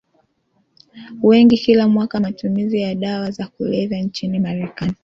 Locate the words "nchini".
4.01-4.39